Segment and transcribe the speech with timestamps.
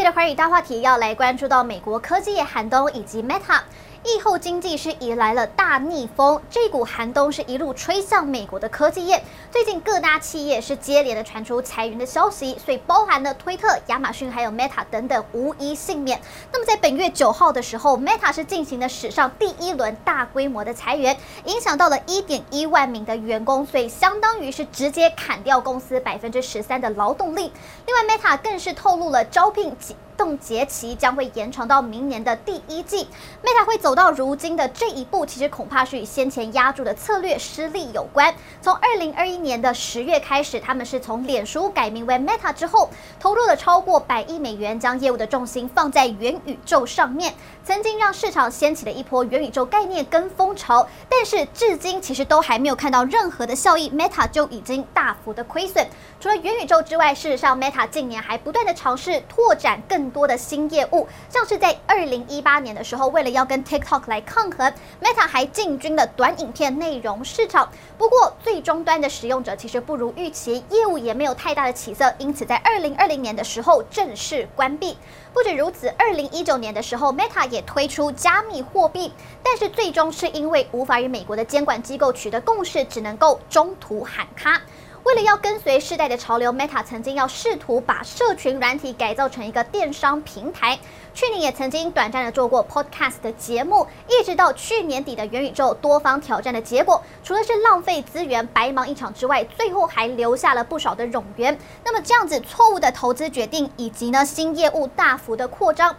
[0.00, 3.60] 这一节的寰宇大话题要来关注到美国科技业寒冬以及 Meta。
[4.02, 9.22] 疫后经济是迎来了大逆风，这股寒冬是一路吹向美国的科技业。
[9.50, 16.18] 最近各大企业是接连的传出裁员的消息，所以包含了推特、亚马逊还有 Meta 等等无一幸免。
[16.50, 21.14] 那么在本月九号的时候，Meta 是进行了史上第一轮大规模的裁员，
[21.44, 27.52] 影响到了一点一万名的员工，所以相当于是直接砍掉公司百分之十三的劳动力。
[27.84, 29.76] 另外，Meta 更是透露了招聘
[30.20, 33.08] 冻结期将会延长到明年的第一季
[33.42, 38.34] ，Meta 会走到如今的这一步，其实恐怕是与先前押注的策略失利有关。
[38.60, 47.32] 从二零二一年的十月开始，他们是从脸书改名为 Meta 之后，投入了超过百亿美元，将业务的重心放在元宇宙上面，
[47.64, 50.86] 曾经让市场掀起了一波元宇宙概念跟风潮。
[51.08, 55.88] 但是至今其实都还没有看到任何的效益，Meta 就已经大幅的亏损。
[56.20, 67.70] 除了元宇宙之外，事实上 Meta 近年还不断的尝试拓展更多的新业务，像是在二零一八年的时候，为了要跟 TikTok 来抗衡，Meta 还进军了短影片内容市场。
[67.96, 74.96] 不过，最终端的使用者其实不如预期，业务也没有太大的起色，因此在二零二零年的时候正式关闭。
[75.32, 84.60] 不止如此，二零一九年的时候，Meta 也推出加密货币，但是最终是因为无法与美国的监管机构取得共识，只能够中途喊卡。
[85.02, 90.78] 为了要跟随时代的潮流，Meta 曾经要试图把社群软体改造成一个电商平台。
[91.14, 101.58] 去年也曾经短暂的做过 Podcast 的节目，一直到去年底的元宇宙多方挑战的结果，除了是浪费资源、白忙一场之外，最后还留下了不少的冗员。
[101.82, 105.96] 那么这样子错误的投资决定，以及呢新业务大幅的扩张。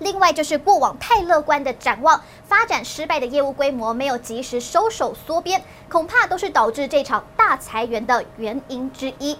[0.00, 9.38] 另外就是过往太乐观的展望，发展失败的业务规模没有及时收手缩编，恐怕都是导致这场大裁员的原因之一。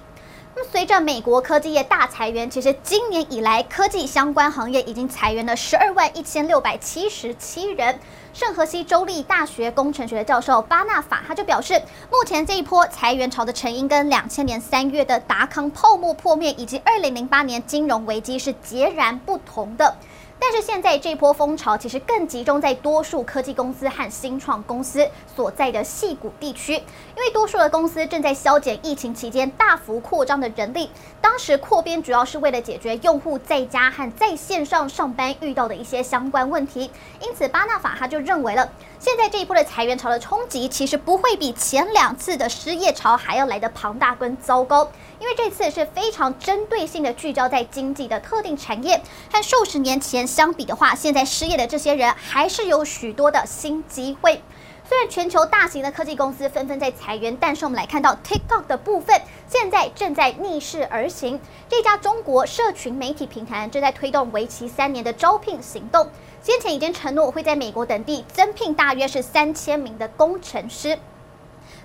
[0.52, 7.98] 那么随着美国科技业大裁员，其实今年以来科技相关行业已经裁员了十二万一千六百七十七人。
[8.32, 11.80] 圣荷西州立大学工程学的教授巴纳法他就表示，
[12.10, 19.96] 目前这一波裁员潮的成因跟两千年三月的达康泡沫破灭以及二零零八年金融危机是截然不同的。
[20.40, 25.06] 但是现在这波风潮其实更集中在多数科技公司和新创公司
[25.36, 30.90] 所在的细谷地区，因为多数的公司正在削减疫情期间大幅扩张的人力。
[31.20, 36.90] 当时扩编主要是为了解决用户在家和在线上上班遇到的一些相关问题。
[37.20, 44.90] 因此，巴纳法他就认为了，现在这一波的裁员潮的冲击其实不会比前两次的失业潮还要来得庞大跟糟糕，
[45.20, 49.00] 因为这次是非常针对性的聚焦在经济的特定产业，
[49.30, 50.26] 和数十年前。
[50.30, 54.40] 相比的话，现在失业的这些人还是有许多的新机会。
[54.88, 61.40] 虽然全球大型的科技公司纷纷在裁员，但是我们来看到 TikTok 的部分，现在正在逆势而行。
[61.68, 66.08] 这家中国社群媒体平台正在推动为期三年的招聘行动，
[66.42, 70.98] 先前已经承诺会在美国等地增聘大约是三千名的工程师。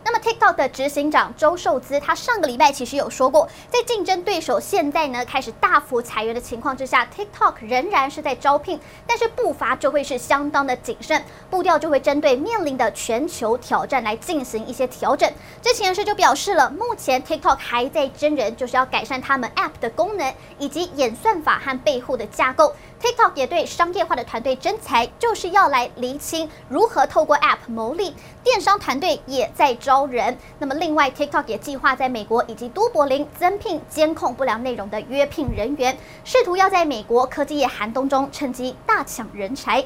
[0.08, 15.28] 那么，TikTok 的执行长周受资，他上个礼拜其实有说过，在竞争对手现在呢开始大幅裁员的情况之下，TikTok 仍然是在招聘，但是步伐就会是相当的谨慎，步调就会针对面临的全球挑战来进行一些调整。
[15.60, 22.76] 知情人士就表示了，目前 TikTok 还在征人，就是要改善他们 App 的功能以及演算法和背后的架构。
[23.02, 28.16] TikTok 也对商业化的团队征才，就是要来厘清如何透过 App 牟利。
[28.44, 29.95] 电商团队也在招。
[29.96, 30.38] 高人。
[30.60, 39.82] 那么，另外，TikTok 也计划在美国以及多柏林增聘监控不良内容的约聘人员，试图要在美国科技业寒冬中趁机大抢人才。